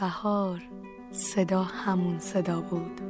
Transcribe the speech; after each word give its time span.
بهار 0.00 0.62
صدا 1.10 1.62
همون 1.62 2.18
صدا 2.18 2.60
بود. 2.60 3.00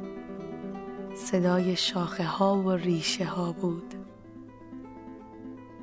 صدای 1.15 1.75
شاخه 1.75 2.23
ها 2.23 2.55
و 2.55 2.71
ریشه 2.71 3.25
ها 3.25 3.51
بود. 3.51 3.93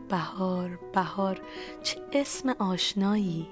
بهار 0.08 0.78
بهار 0.94 1.40
چه 1.82 2.00
اسم 2.12 2.48
آشنایی؟ 2.48 3.46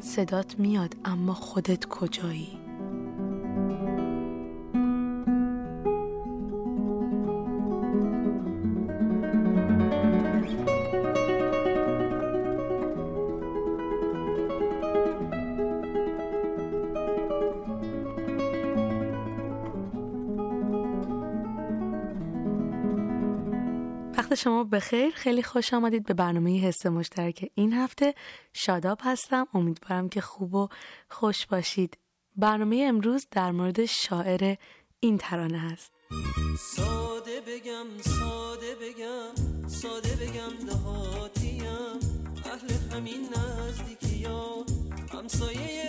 صدات 0.00 0.58
میاد 0.58 0.96
اما 1.04 1.34
خودت 1.34 1.86
کجایی؟ 1.86 2.63
وقت 24.18 24.34
شما 24.34 24.64
بخیر. 24.64 25.10
خیلی 25.10 25.42
خوش 25.42 25.74
آمدید 25.74 26.06
به 26.06 26.14
برنامه 26.14 26.60
حس 26.60 26.86
مشترک 26.86 27.50
این 27.54 27.72
هفته. 27.72 28.14
شاداب 28.52 28.98
هستم. 29.02 29.46
امیدوارم 29.54 30.08
که 30.08 30.20
خوب 30.20 30.54
و 30.54 30.68
خوش 31.10 31.46
باشید. 31.46 31.98
برنامه 32.36 32.84
امروز 32.88 33.26
در 33.30 33.50
مورد 33.50 33.84
شاعر 33.84 34.56
این 35.00 35.18
ترانه 35.18 35.58
هست. 35.58 35.92
ساده 36.58 37.40
بگم 37.40 37.86
ساده 38.00 38.74
بگم 38.74 39.68
ساده 39.68 40.16
بگم 40.16 40.66
دهاتیم. 40.66 41.64
اهل 42.44 42.96
همین 42.96 43.28
نزدیکی 43.36 44.24
ها 44.24 44.64
همسایه 45.12 45.83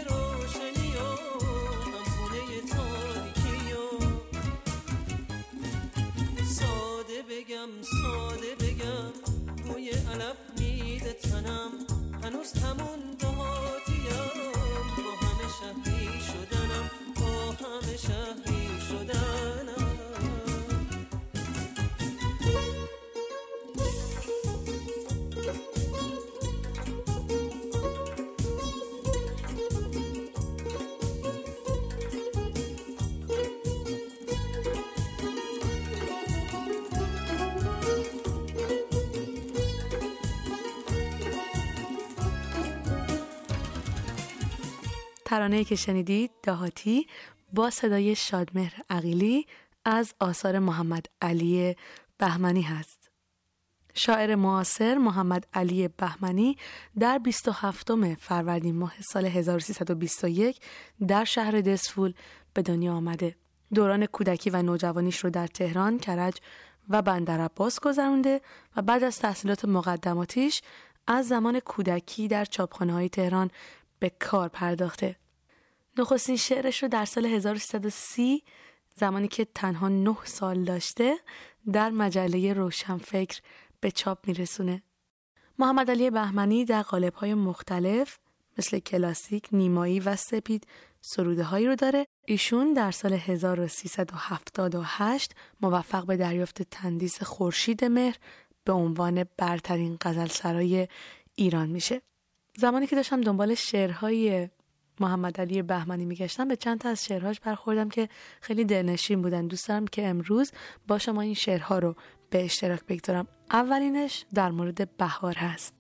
ترانه 45.36 45.64
که 45.64 45.75
شنیدید 45.75 46.31
دهاتی 46.44 47.07
با 47.53 47.69
صدای 47.69 48.16
شادمهر 48.16 48.73
عقیلی 48.90 49.47
از 49.85 50.13
آثار 50.19 50.59
محمد 50.59 51.06
علی 51.22 51.75
بهمنی 52.18 52.62
هست. 52.62 53.09
شاعر 53.94 54.35
معاصر 54.35 54.97
محمد 54.97 55.47
علی 55.53 55.88
بهمنی 55.88 56.57
در 57.00 57.18
27 57.18 58.16
فروردین 58.16 58.75
ماه 58.75 58.94
سال 59.12 59.25
1321 59.25 60.59
در 61.07 61.24
شهر 61.24 61.62
دسفول 61.62 62.13
به 62.53 62.62
دنیا 62.62 62.94
آمده. 62.94 63.35
دوران 63.74 64.06
کودکی 64.06 64.50
و 64.50 64.62
نوجوانیش 64.62 65.18
رو 65.18 65.29
در 65.29 65.47
تهران، 65.47 66.00
کرج 66.00 66.38
و 66.90 67.01
بندر 67.01 67.41
عباس 67.41 67.79
گذرونده 67.79 68.41
و 68.75 68.81
بعد 68.81 69.03
از 69.03 69.19
تحصیلات 69.19 69.66
مقدماتیش 69.66 70.62
از 71.07 71.28
زمان 71.28 71.59
کودکی 71.59 72.28
در 72.28 72.45
چاپخانه 72.45 72.94
های 72.94 73.09
تهران 73.09 73.51
به 74.00 74.12
کار 74.19 74.50
پرداخته. 74.50 75.16
نخستین 75.97 76.38
شعرش 76.38 76.83
رو 76.83 76.89
در 76.89 77.06
سال 77.06 77.25
1330 77.25 78.44
زمانی 78.95 79.28
که 79.28 79.45
تنها 79.45 79.88
نه 79.88 80.17
سال 80.23 80.63
داشته 80.63 81.17
در 81.73 81.89
مجله 81.89 82.53
روشنفکر 82.53 83.41
به 83.79 83.91
چاپ 83.91 84.28
میرسونه. 84.28 84.83
محمد 85.59 85.91
علی 85.91 86.09
بهمنی 86.09 86.66
در 86.66 86.85
های 87.16 87.33
مختلف 87.33 88.17
مثل 88.57 88.79
کلاسیک، 88.79 89.47
نیمایی 89.51 90.00
و 90.00 90.16
سپید 90.16 90.67
سروده 91.01 91.44
هایی 91.44 91.67
رو 91.67 91.75
داره. 91.75 92.07
ایشون 92.25 92.73
در 92.73 92.91
سال 92.91 93.13
1378 93.13 95.35
موفق 95.62 96.06
به 96.06 96.17
دریافت 96.17 96.62
تندیس 96.62 97.23
خورشید 97.23 97.85
مهر 97.85 98.17
به 98.63 98.73
عنوان 98.73 99.25
برترین 99.38 99.97
غزل 100.01 100.27
سرای 100.27 100.88
ایران 101.35 101.69
میشه. 101.69 102.01
زمانی 102.57 102.88
که 102.88 102.95
داشتم 102.95 103.22
دنبال 103.22 103.56
شعرهای 103.56 104.50
محمد 105.00 105.41
علی 105.41 105.61
بهمنی 105.61 106.06
میگشتم. 106.06 106.47
به 106.47 106.56
چند 106.56 106.79
تا 106.79 106.89
از 106.89 107.06
شعرهاش 107.06 107.39
برخوردم 107.39 107.89
که 107.89 108.09
خیلی 108.41 108.66
دلنشین 108.66 109.22
بودن. 109.22 109.47
دوست 109.47 109.67
دارم 109.67 109.88
که 109.88 110.07
امروز 110.07 110.51
با 110.88 110.97
شما 110.97 111.22
این 111.22 111.33
شعرها 111.33 111.79
رو 111.79 111.95
به 112.29 112.45
اشتراک 112.45 112.85
بگذارم. 112.88 113.28
اولینش 113.51 114.25
در 114.33 114.51
مورد 114.51 114.97
بهار 114.97 115.33
هست. 115.33 115.73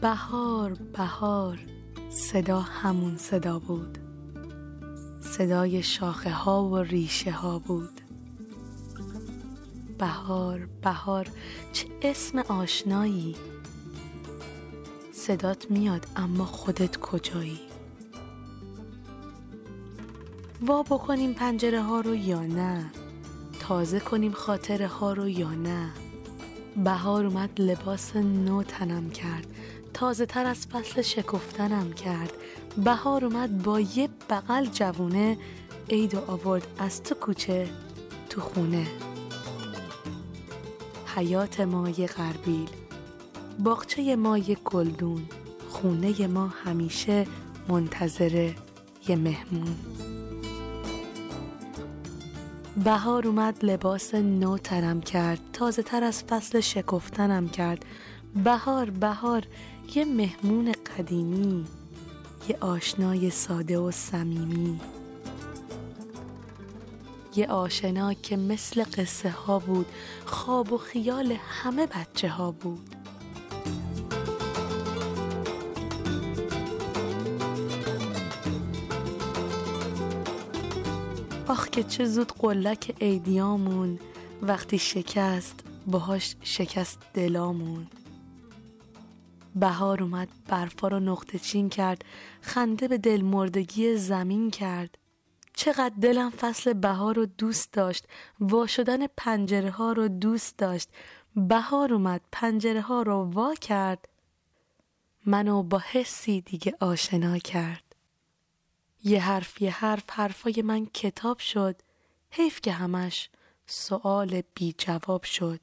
بهار 0.00 0.72
بهار 0.92 1.58
صدا 2.10 2.60
همون 2.60 3.16
صدا 3.16 3.58
بود. 3.58 3.98
صدای 5.20 5.82
شاخه 5.82 6.30
ها 6.30 6.64
و 6.64 6.78
ریشه 6.78 7.30
ها 7.30 7.58
بود. 7.58 8.01
بهار 10.02 10.68
بهار 10.82 11.28
چه 11.72 11.86
اسم 12.02 12.38
آشنایی؟ 12.38 13.36
صدات 15.12 15.70
میاد 15.70 16.06
اما 16.16 16.44
خودت 16.44 16.96
کجایی؟ 16.96 17.60
وا 20.62 20.82
بکنیم 20.82 21.32
پنجره 21.32 21.82
ها 21.82 22.00
رو 22.00 22.14
یا 22.14 22.40
نه؟ 22.40 22.90
تازه 23.60 24.00
کنیم 24.00 24.32
خاطره 24.32 24.86
ها 24.86 25.12
رو 25.12 25.28
یا 25.28 25.50
نه؟ 25.50 25.90
بهار 26.84 27.26
اومد 27.26 27.60
لباس 27.60 28.16
نو 28.16 28.62
تنم 28.62 29.10
کرد 29.10 29.46
تازه 29.94 30.26
تر 30.26 30.46
از 30.46 30.66
فصل 30.66 31.02
شکفتنم 31.02 31.92
کرد. 31.92 32.32
بهار 32.84 33.24
اومد 33.24 33.62
با 33.62 33.80
یه 33.80 34.08
بغل 34.30 34.66
جوونه 34.66 35.38
عید 35.90 36.16
آورد 36.16 36.66
از 36.78 37.02
تو 37.02 37.14
کوچه 37.14 37.68
تو 38.30 38.40
خونه. 38.40 38.86
حیات 41.16 41.60
ما 41.60 41.88
یه 41.88 42.06
غربیل. 42.06 42.68
باغچه 43.58 44.16
ما 44.16 44.38
یه 44.38 44.56
گلدون 44.64 45.22
خونه 45.68 46.26
ما 46.26 46.46
همیشه 46.46 47.26
منتظر 47.68 48.52
یه 49.08 49.16
مهمون. 49.16 49.76
بهار 52.84 53.26
اومد 53.26 53.64
لباس 53.64 54.14
نو 54.14 54.58
ترم 54.58 55.00
کرد 55.00 55.40
تازه 55.52 55.82
تر 55.82 56.04
از 56.04 56.24
فصل 56.24 56.60
شکفتنم 56.60 57.48
کرد. 57.48 57.84
بهار 58.44 58.90
بهار 58.90 59.42
یه 59.94 60.04
مهمون 60.04 60.72
قدیمی 60.72 61.64
یه 62.48 62.56
آشنای 62.60 63.30
ساده 63.30 63.78
و 63.78 63.90
صمیمی. 63.90 64.80
یه 67.36 67.46
آشنا 67.46 68.14
که 68.14 68.36
مثل 68.36 68.84
قصه 68.84 69.30
ها 69.30 69.58
بود 69.58 69.86
خواب 70.26 70.72
و 70.72 70.78
خیال 70.78 71.36
همه 71.48 71.86
بچه 71.86 72.28
ها 72.28 72.50
بود. 72.50 72.96
آخ 81.48 81.68
که 81.68 81.82
چه 81.82 82.04
زود 82.04 82.32
قلک 82.32 82.94
ایدیامون 82.98 83.98
وقتی 84.42 84.78
شکست 84.78 85.60
باهاش 85.86 86.36
شکست 86.42 86.98
دلامون. 87.14 87.86
بهار 89.54 90.02
اومد 90.02 90.28
برفا 90.48 90.88
رو 90.88 91.00
نقطه 91.00 91.38
چین 91.38 91.68
کرد 91.68 92.04
خنده 92.40 92.88
به 92.88 92.98
دل 92.98 93.22
مردگی 93.22 93.96
زمین 93.96 94.50
کرد. 94.50 94.98
چقدر 95.54 95.94
دلم 96.02 96.30
فصل 96.30 96.72
بهار 96.72 97.14
رو 97.14 97.26
دوست 97.26 97.72
داشت. 97.72 98.06
وا 98.40 98.66
شدن 98.66 99.06
پنجره 99.06 99.70
ها 99.70 99.92
رو 99.92 100.08
دوست 100.08 100.58
داشت. 100.58 100.88
بهار 101.36 101.92
اومد 101.92 102.20
پنجره 102.32 102.80
ها 102.80 103.02
رو 103.02 103.24
وا 103.24 103.54
کرد. 103.54 104.08
منو 105.26 105.62
با 105.62 105.82
حسی 105.90 106.40
دیگه 106.40 106.76
آشنا 106.80 107.38
کرد. 107.38 107.94
یه 109.04 109.20
حرف 109.20 109.62
یه 109.62 109.70
حرف 109.70 110.10
حرفای 110.10 110.62
من 110.64 110.86
کتاب 110.86 111.38
شد. 111.38 111.76
حیف 112.30 112.60
که 112.60 112.72
همش 112.72 113.30
سؤال 113.66 114.42
بی 114.54 114.74
جواب 114.78 115.22
شد. 115.24 115.60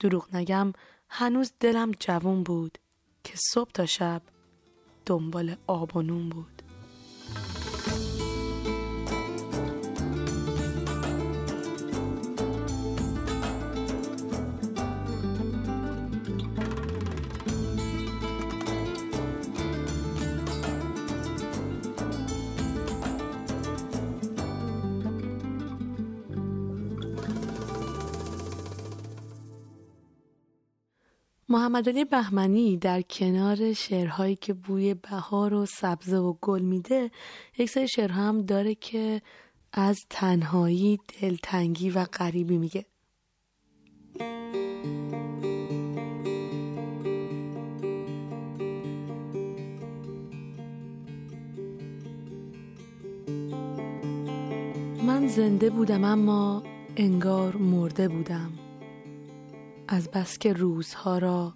دروغ 0.00 0.36
نگم 0.36 0.72
هنوز 1.08 1.52
دلم 1.60 1.92
جوون 2.00 2.42
بود 2.42 2.78
که 3.24 3.32
صبح 3.36 3.70
تا 3.70 3.86
شب 3.86 4.22
دنبال 5.06 5.56
آب 5.66 5.96
و 5.96 6.02
نون 6.02 6.28
بود. 6.28 6.53
Bye. 7.32 7.73
محمد 31.54 31.88
علی 31.88 32.04
بهمنی 32.04 32.76
در 32.76 33.02
کنار 33.02 33.72
شعرهایی 33.72 34.36
که 34.36 34.54
بوی 34.54 34.94
بهار 34.94 35.54
و 35.54 35.66
سبزه 35.66 36.16
و 36.16 36.34
گل 36.40 36.62
میده 36.62 37.10
یک 37.58 37.70
سری 37.70 37.88
شعرها 37.88 38.22
هم 38.22 38.42
داره 38.42 38.74
که 38.74 39.22
از 39.72 40.06
تنهایی 40.10 40.98
دلتنگی 41.20 41.90
و 41.90 42.04
غریبی 42.04 42.58
میگه. 42.58 42.84
من 55.06 55.26
زنده 55.28 55.70
بودم 55.70 56.04
اما 56.04 56.62
انگار 56.96 57.56
مرده 57.56 58.08
بودم. 58.08 58.63
از 59.88 60.10
بس 60.10 60.38
که 60.38 60.52
روزها 60.52 61.18
را 61.18 61.54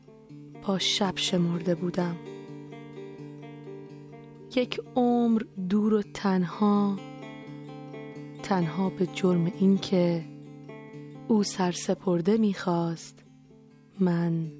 با 0.67 0.79
شب 0.79 1.13
شمرده 1.17 1.75
بودم. 1.75 2.17
یک 4.57 4.81
عمر 4.97 5.43
دور 5.69 5.95
و 5.95 6.03
تنها 6.03 6.97
تنها 8.43 8.91
به 8.91 9.07
جرم 9.07 9.53
اینکه 9.59 10.25
او 11.29 11.43
سر 11.43 11.73
سپرده 11.73 12.37
می‌خواست 12.37 13.25
من 14.01 14.53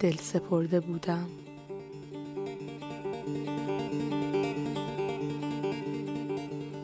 دل 0.00 0.16
سپرده 0.16 0.80
بودم. 0.80 1.26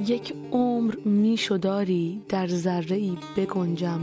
یک 0.07 0.35
عمر 0.53 0.95
میشداری 1.05 2.23
در 2.29 2.47
ذره 2.47 2.97
ای 2.97 3.17
بگنجم. 3.37 4.01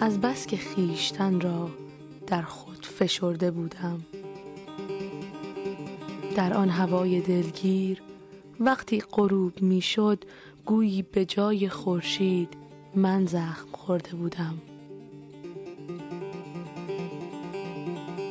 از 0.00 0.20
بس 0.20 0.46
که 0.46 0.56
خیشتن 0.56 1.40
را 1.40 1.70
در 2.26 2.42
خود 2.42 2.86
فشرده 2.86 3.50
بودم. 3.50 4.00
در 6.36 6.54
آن 6.54 6.68
هوای 6.68 7.20
دلگیر 7.20 8.02
وقتی 8.60 9.00
غروب 9.00 9.62
می‌شد 9.62 10.24
گویی 10.64 11.02
به 11.02 11.24
جای 11.24 11.68
خورشید 11.68 12.56
من 12.94 13.26
زخم 13.26 13.68
خورده 13.72 14.10
بودم. 14.10 14.54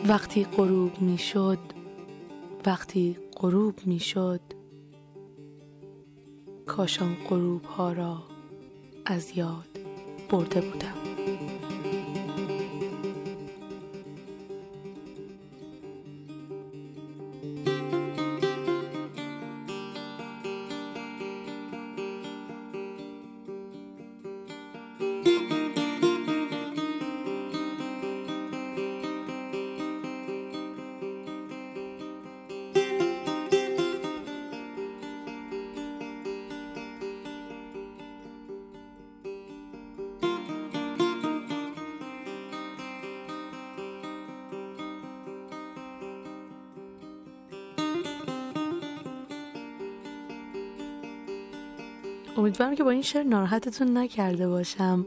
وقتی 0.07 0.43
غروب 0.43 1.01
می‌شد 1.01 1.59
وقتی 2.65 3.17
غروب 3.35 3.75
می‌شد 3.85 4.41
کاشان 6.65 7.17
غروب 7.29 7.63
ها 7.63 7.91
را 7.91 8.23
از 9.05 9.37
یاد 9.37 9.79
برده 10.29 10.61
بودم. 10.61 11.06
امیدوارم 52.37 52.75
که 52.75 52.83
با 52.83 52.89
این 52.89 53.01
شعر 53.01 53.23
ناراحتتون 53.23 53.97
نکرده 53.97 54.47
باشم. 54.47 55.05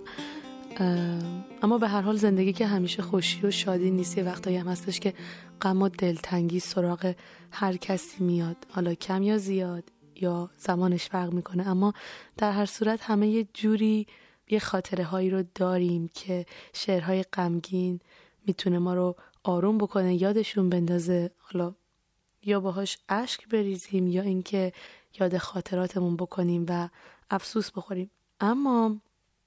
اما 1.62 1.78
به 1.78 1.88
هر 1.88 2.00
حال 2.00 2.16
زندگی 2.16 2.52
که 2.52 2.66
همیشه 2.66 3.02
خوشی 3.02 3.40
و 3.46 3.50
شادی 3.50 3.90
نیست 3.90 4.18
یه 4.18 4.24
وقتایی 4.24 4.56
هم 4.56 4.68
هستش 4.68 5.00
که 5.00 5.14
غم 5.60 5.82
و 5.82 5.88
دلتنگی 5.88 6.60
سراغ 6.60 7.14
هر 7.50 7.76
کسی 7.76 8.24
میاد. 8.24 8.56
حالا 8.70 8.94
کم 8.94 9.22
یا 9.22 9.38
زیاد 9.38 9.84
یا 10.16 10.50
زمانش 10.58 11.04
فرق 11.04 11.32
می‌کنه. 11.32 11.68
اما 11.68 11.92
در 12.36 12.52
هر 12.52 12.66
صورت 12.66 13.02
همه 13.02 13.28
یه 13.28 13.46
جوری 13.54 14.06
یه 14.48 14.58
خاطره 14.58 15.04
هایی 15.04 15.30
رو 15.30 15.44
داریم 15.54 16.10
که 16.14 16.46
شعرهای 16.72 17.22
غمگین 17.22 18.00
می‌تونه 18.46 18.78
ما 18.78 18.94
رو 18.94 19.16
آروم 19.42 19.78
بکنه 19.78 20.22
یادشون 20.22 20.68
بندازه. 20.68 21.30
حالا 21.38 21.74
یا 22.44 22.60
باهاش 22.60 22.98
اشک 23.08 23.48
بریزیم 23.48 24.06
یا 24.06 24.22
اینکه 24.22 24.72
یاد 25.20 25.38
خاطراتمون 25.38 26.16
بکنیم 26.16 26.66
و 26.68 26.88
افسوس 27.30 27.70
بخوریم. 27.70 28.10
اما 28.40 28.96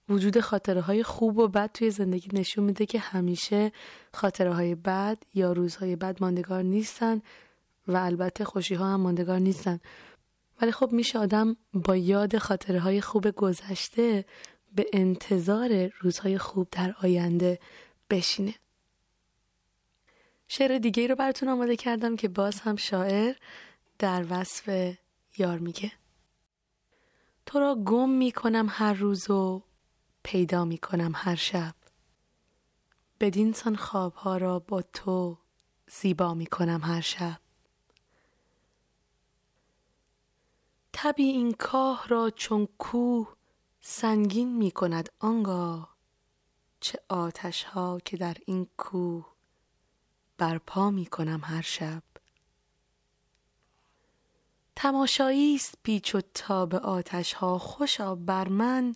وجود 0.10 0.40
خاطره 0.40 0.82
های 0.82 1.04
خوب 1.04 1.38
و 1.38 1.48
بد 1.48 1.72
توی 1.74 1.92
زندگی 1.92 2.30
نشون 2.34 2.64
میده 2.64 2.86
که 2.86 3.00
همیشه 3.00 3.72
خاطره 4.14 4.54
های 4.54 4.76
بد 4.76 5.18
یا 5.34 5.52
روزهای 5.52 5.96
بد 5.96 6.18
ماندگار 6.22 6.64
نیستن 6.64 7.22
و 7.88 7.98
البته 7.98 8.46
خوشی 8.46 8.76
ها 8.76 8.86
هم 8.86 9.02
ماندگار 9.02 9.40
نیستن. 9.40 9.80
ولی 10.62 10.72
خب 10.72 10.92
میشه 10.92 11.20
آدم 11.20 11.56
با 11.74 11.96
یاد 11.96 12.38
خاطره 12.38 12.80
های 12.80 13.02
خوب 13.02 13.32
گذشته 13.32 14.26
به 14.76 14.86
انتظار 14.94 15.90
روزهای 16.02 16.38
خوب 16.38 16.68
در 16.72 16.96
آینده 17.02 17.60
بشینه. 18.10 18.54
شعر 20.48 20.78
دیگه 20.78 21.08
رو 21.08 21.16
براتون 21.16 21.50
آماده 21.50 21.76
کردم 21.76 22.16
که 22.16 22.28
باز 22.28 22.60
هم 22.60 22.76
شاعر 22.76 23.36
در 24.00 24.26
وصف 24.30 24.96
یار 25.38 25.60
میگه. 25.60 25.92
تو 27.46 27.60
را 27.60 27.76
گم 27.76 28.10
می 28.10 28.32
کنم 28.32 28.68
هر 28.70 28.94
روز 28.94 29.30
و 29.30 29.64
پیدا 30.24 30.66
می 30.66 30.78
کنم 30.78 31.12
هر 31.16 31.36
شب. 31.36 31.76
بدین 33.20 33.54
سان 33.54 33.76
خوابها 33.76 34.38
را 34.38 34.60
با 34.60 34.82
تو 34.82 35.38
زیبا 35.88 36.34
می 36.34 36.46
کنم 36.46 36.82
هر 36.84 37.02
شب. 37.02 37.40
تبی 40.94 41.24
این 41.24 41.52
کاه 41.52 42.08
را 42.08 42.30
چون 42.30 42.68
کوه 42.78 43.36
سنگین 43.82 44.58
می 44.58 44.72
کند 44.72 45.10
آنگاه 45.20 45.98
چه 46.80 47.00
آتش 47.10 47.64
ها 47.64 48.00
که 48.06 48.18
در 48.18 48.38
این 48.46 48.68
کوه 48.78 49.34
برپا 50.38 50.92
می 50.92 51.06
کنم 51.06 51.42
هر 51.44 51.62
شب. 51.62 52.04
تماشایی 54.76 55.56
است 55.56 55.76
پیچ 55.84 56.16
و 56.16 56.22
تاب 56.34 56.76
آتش 56.76 57.34
ها 57.34 57.58
خوشا 57.58 58.16
بر 58.16 58.48
من 58.48 58.96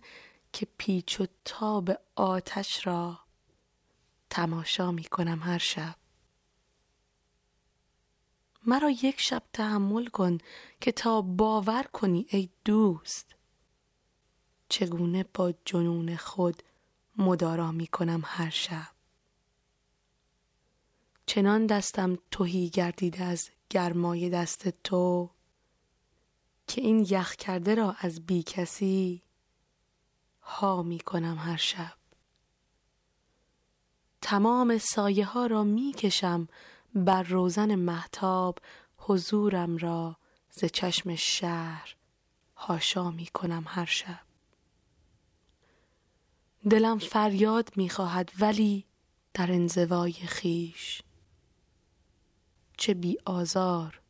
که 0.52 0.66
پیچ 0.78 1.20
و 1.20 1.26
تاب 1.44 1.90
آتش 2.16 2.86
را 2.86 3.20
تماشا 4.30 4.92
می 4.92 5.04
کنم 5.04 5.42
هر 5.42 5.58
شب. 5.58 5.94
مرا 8.66 8.90
یک 8.90 9.20
شب 9.20 9.42
تحمل 9.52 10.06
کن 10.06 10.38
که 10.80 10.92
تا 10.92 11.22
باور 11.22 11.82
کنی 11.82 12.26
ای 12.30 12.48
دوست. 12.64 13.34
چگونه 14.68 15.24
با 15.34 15.54
جنون 15.64 16.16
خود 16.16 16.62
مدارا 17.16 17.72
می 17.72 17.86
کنم 17.86 18.22
هر 18.24 18.50
شب؟ 18.50 18.88
چنان 21.26 21.66
دستم 21.66 22.18
توهی 22.30 22.68
گردیده 22.68 23.24
از 23.24 23.50
گرمای 23.70 24.30
دست 24.30 24.68
تو 24.68 25.30
که 26.68 26.80
این 26.80 27.06
یخ 27.10 27.36
کرده 27.36 27.74
را 27.74 27.96
از 27.98 28.26
بی 28.26 28.42
کسی 28.42 29.22
ها 30.42 30.82
می 30.82 30.98
کنم 30.98 31.38
هر 31.38 31.56
شب. 31.56 31.92
تمام 34.22 34.78
سایه 34.78 35.24
ها 35.24 35.46
را 35.46 35.64
می 35.64 35.92
کشم 35.92 36.48
بر 36.94 37.22
روزن 37.22 37.74
محتاب 37.74 38.58
حضورم 38.96 39.76
را 39.76 40.16
ز 40.50 40.64
چشم 40.64 41.14
شهر 41.14 41.96
هاشا 42.56 43.10
می 43.10 43.26
کنم 43.26 43.64
هر 43.66 43.84
شب. 43.84 44.20
دلم 46.70 46.98
فریاد 46.98 47.72
می‌خواهد 47.76 48.32
ولی 48.40 48.84
در 49.34 49.52
انزوای 49.52 50.12
خیش 50.12 51.02
چه 52.76 52.94
بی 52.94 53.18
آزار 53.24 54.00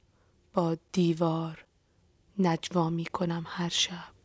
با 0.54 0.76
دیوار 0.92 1.67
نجوا 2.38 2.90
می 2.90 3.04
کنم 3.04 3.45
هر 3.47 3.68
شب. 3.68 4.18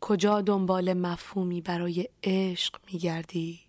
کجا 0.00 0.40
دنبال 0.40 0.92
مفهومی 0.92 1.60
برای 1.60 2.08
عشق 2.22 2.80
می 2.92 2.98
گردی 2.98 3.60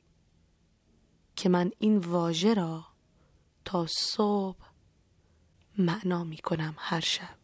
که 1.35 1.49
من 1.49 1.71
این 1.79 1.97
واژه 1.97 2.53
را 2.53 2.85
تا 3.65 3.87
صبح 3.87 4.69
معنا 5.77 6.23
می 6.23 6.37
کنم 6.37 6.75
هر 6.77 6.99
شب؟ 6.99 7.35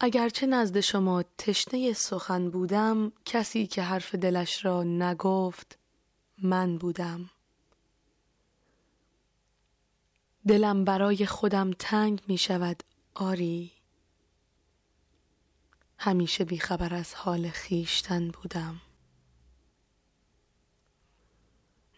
اگرچه 0.00 0.46
نزد 0.46 0.80
شما 0.80 1.24
تشنه 1.38 1.92
سخن 1.92 2.50
بودم 2.50 3.12
کسی 3.24 3.66
که 3.66 3.82
حرف 3.82 4.14
دلش 4.14 4.64
را 4.64 4.82
نگفت 4.82 5.81
من 6.42 6.78
بودم. 6.78 7.30
دلم 10.48 10.84
برای 10.84 11.26
خودم 11.26 11.70
تنگ 11.78 12.22
می 12.28 12.38
شود 12.38 12.82
آری. 13.14 13.72
همیشه 15.98 16.44
بیخبر 16.44 16.94
از 16.94 17.14
حال 17.14 17.48
خیشتن 17.48 18.28
بودم. 18.28 18.80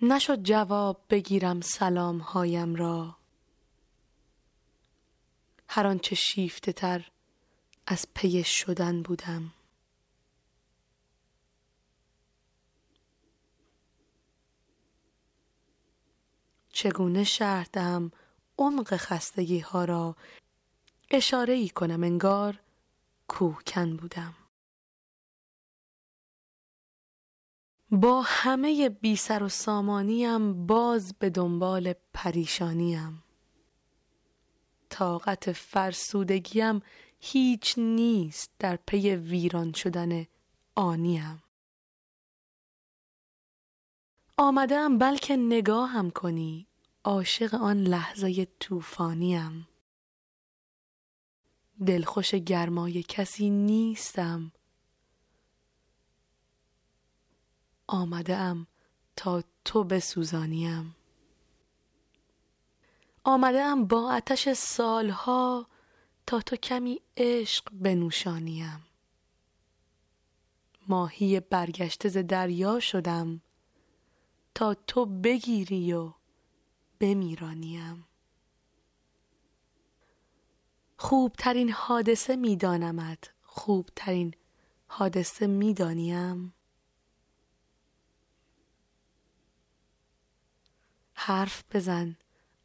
نشد 0.02 0.42
جواب 0.42 1.04
بگیرم 1.10 1.60
سلام 1.60 2.18
هایم 2.18 2.74
را. 2.74 3.16
هر 5.68 5.86
آنچه 5.86 6.14
شیفته 6.14 6.72
تر 6.72 7.10
از 7.86 8.06
پی 8.14 8.44
شدن 8.44 9.02
بودم. 9.02 9.52
چگونه 16.74 17.24
شرح 17.24 17.66
دهم 17.72 18.10
عمق 18.58 18.96
خستگی 18.96 19.58
ها 19.58 19.84
را 19.84 20.16
اشاره 21.10 21.54
ای 21.54 21.68
کنم 21.68 22.02
انگار 22.02 22.60
کوهکن 23.28 23.96
بودم. 23.96 24.34
با 27.90 28.22
همه 28.26 28.88
بی 28.88 29.16
سر 29.16 29.42
و 29.42 29.48
سامانیم 29.48 30.66
باز 30.66 31.14
به 31.18 31.30
دنبال 31.30 31.94
پریشانیم. 32.14 33.22
طاقت 34.88 35.52
فرسودگیم 35.52 36.80
هیچ 37.20 37.74
نیست 37.78 38.50
در 38.58 38.76
پی 38.76 39.16
ویران 39.16 39.72
شدن 39.72 40.26
آنیم. 40.74 41.42
آمدم 44.36 44.98
بلکه 44.98 45.36
نگاهم 45.36 46.10
کنی. 46.10 46.66
عاشق 47.04 47.54
آن 47.54 47.76
لحظه 47.76 48.46
طوفانیم. 48.60 49.68
دلخوش 51.86 52.34
گرمای 52.34 53.02
کسی 53.02 53.50
نیستم. 53.50 54.52
آمده 57.86 58.36
ام 58.36 58.66
تا 59.16 59.44
تو 59.64 59.84
بسوزانیم. 59.84 60.96
آمده 63.24 63.62
ام 63.62 63.84
با 63.84 64.14
آتش 64.14 64.48
سالها 64.52 65.66
تا 66.26 66.40
تو 66.40 66.56
کمی 66.56 67.00
عشق 67.16 67.70
بنوشانیم. 67.72 68.86
ماهی 70.88 71.40
برگشته 71.40 72.08
ز 72.08 72.16
دریا 72.18 72.80
شدم. 72.80 73.40
تا 74.54 74.74
تو 74.74 75.06
بگیری 75.06 75.92
و 75.92 76.12
بمیرانیم. 77.00 78.06
خوبترین 80.96 81.70
حادثه 81.70 82.36
میدانمت 82.36 83.32
خوبترین 83.42 84.34
حادثه 84.86 85.46
می‌دانیم. 85.46 86.54
حرف 91.14 91.64
بزن 91.72 92.16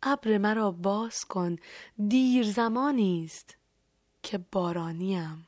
ابر 0.03 0.37
مرا 0.37 0.71
باز 0.71 1.19
کن 1.19 1.55
دیر 2.07 2.51
زمانی 2.51 3.25
است 3.25 3.57
که 4.23 4.37
بارانیم. 4.37 5.47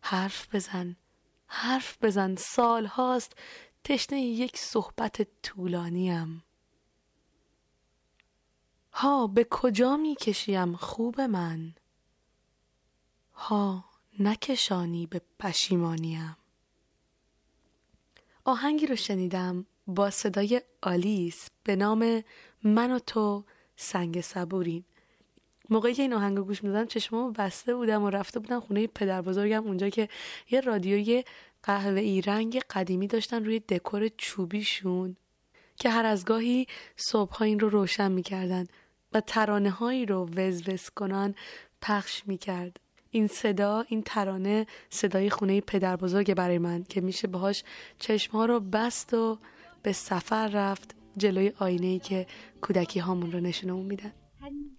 حرف 0.00 0.54
بزن 0.54 0.96
حرف 1.46 1.98
بزن 2.04 2.36
سال 2.36 2.86
هاست 2.86 3.32
تشنه 3.84 4.20
یک 4.20 4.56
صحبت 4.56 5.42
طولانیم. 5.42 6.44
ها 8.92 9.26
به 9.26 9.46
کجا 9.50 9.96
می 9.96 10.14
کشیم 10.14 10.76
خوب 10.76 11.20
من؟ 11.20 11.74
ها 13.34 13.84
نکشانی 14.18 15.06
به 15.06 15.20
پشیمانیم. 15.38 16.36
آهنگی 18.44 18.86
رو 18.86 18.96
شنیدم 18.96 19.66
با 19.86 20.10
صدای 20.10 20.62
آلیس 20.82 21.48
به 21.64 21.76
نام 21.76 22.24
من 22.64 22.90
و 22.90 22.98
تو 22.98 23.44
سنگ 23.76 24.20
صبوریم 24.20 24.84
موقعی 25.70 25.94
که 25.94 26.02
این 26.02 26.12
آهنگ 26.12 26.38
گوش 26.38 26.64
می‌دادم 26.64 26.86
چشمامو 26.86 27.30
بسته 27.30 27.74
بودم 27.74 28.02
و 28.02 28.10
رفته 28.10 28.40
بودم 28.40 28.60
خونه 28.60 28.86
پدر 28.86 29.22
بزرگم 29.22 29.64
اونجا 29.64 29.88
که 29.88 30.08
یه 30.50 30.60
رادیوی 30.60 31.24
قهوه 31.62 32.00
ای 32.00 32.20
رنگ 32.20 32.58
قدیمی 32.70 33.06
داشتن 33.06 33.44
روی 33.44 33.60
دکور 33.60 34.08
چوبیشون 34.08 35.16
که 35.76 35.90
هر 35.90 36.04
از 36.04 36.24
گاهی 36.24 36.66
صبح 36.96 37.42
این 37.42 37.60
رو 37.60 37.68
روشن 37.68 38.12
می‌کردن 38.12 38.66
و 39.12 39.20
ترانه 39.20 39.70
هایی 39.70 40.06
رو 40.06 40.28
وز 40.36 40.68
وز 40.68 40.90
کنان 40.90 41.34
پخش 41.82 42.22
می‌کرد. 42.26 42.80
این 43.10 43.26
صدا 43.26 43.84
این 43.88 44.02
ترانه 44.02 44.66
صدای 44.90 45.30
خونه 45.30 45.60
پدر 45.60 45.96
بزرگ 45.96 46.34
برای 46.34 46.58
من 46.58 46.84
که 46.84 47.00
میشه 47.00 47.28
باهاش 47.28 47.64
چشم 47.98 48.32
ها 48.32 48.44
رو 48.44 48.60
بست 48.60 49.14
و 49.14 49.38
به 49.82 49.92
سفر 49.92 50.48
رفت 50.48 50.94
جلوی 51.16 51.52
آینه 51.58 51.86
ای 51.86 51.98
که 51.98 52.26
کودکی 52.60 53.00
هامون 53.00 53.32
رو 53.32 53.40
نشونمون 53.40 53.86
میدن. 53.86 54.12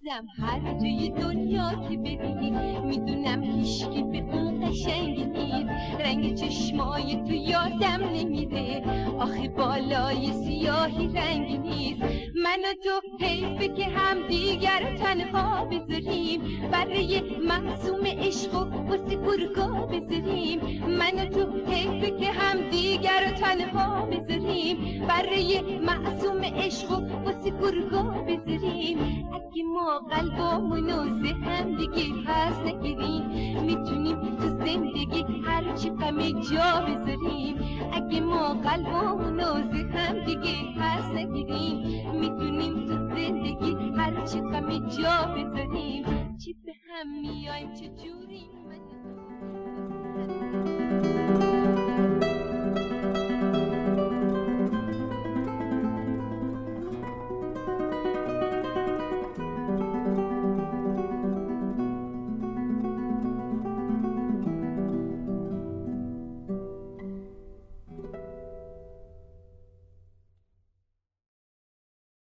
عزیزم 0.04 0.26
هر 0.46 0.78
جای 0.78 1.10
دنیا 1.10 1.70
که 1.70 1.96
ببینی 1.96 2.80
می‌دونم 2.80 3.42
هیچکی 3.42 4.02
به 4.02 4.18
اون 4.18 4.70
قشنگی 4.70 5.24
نیست. 5.24 5.70
رنگ 6.00 6.34
چشمای 6.34 7.16
تو 7.16 7.32
یادم 7.32 8.00
نمیده 8.14 8.82
آخه 9.18 9.48
بالای 9.48 10.32
سیاهی 10.32 11.08
رنگی 11.08 11.58
نیست. 11.58 12.02
من 12.34 12.58
و 12.64 12.74
تو 12.84 13.24
حیفه 13.24 13.68
که 13.68 13.84
هم 13.84 14.28
دیگر 14.28 14.96
تنها 14.96 15.64
بذاریم. 15.64 16.40
برای 16.72 17.20
محسوم 17.48 18.06
عشق 18.06 18.54
و 18.54 18.88
واسه 18.88 19.16
گرگا 19.16 19.86
بذاریم. 19.86 20.60
من 20.86 21.14
و 21.18 21.24
تو 21.24 21.70
حیفه 21.70 22.10
که 22.10 22.32
هم 22.32 22.70
دیگر 22.70 23.30
تنها 23.40 24.06
بذاریم. 24.06 25.06
برای 25.08 25.60
محسوم 25.78 26.44
عشق 26.44 26.90
و 26.90 26.94
واسه 27.24 27.50
گرگا 27.50 28.02
بذاریم. 28.02 28.98
اگه 29.34 29.62
ما 29.62 29.93
قلبامونو 29.98 31.22
ذهن 31.22 31.76
دیگه 31.76 32.22
پس 32.26 32.58
نگیریم 32.58 33.22
می‌تونیم 33.62 34.36
تو 34.36 34.48
زندگی 34.48 35.24
هرچی 35.44 35.90
غم 35.90 36.40
جا 36.40 36.80
بذاریم 36.86 37.56
اگه 37.92 38.20
ما 38.20 38.54
قلبامونو 38.54 39.72
ذهن 39.72 40.24
دیگه 40.24 40.54
پس 40.78 41.10
نگیریم 41.10 42.10
می‌تونیم 42.20 42.86
تو 42.86 42.94
زندگی 43.16 43.76
هرچی 43.96 44.40
غم 44.40 44.88
جا 44.88 45.34
بذاریم. 45.34 46.04
چی 46.38 46.52
به 46.52 46.72
هم 46.88 47.20
میایم؟ 47.20 47.74
چه 47.74 47.88
جوری 47.88 48.50
من 48.68 48.80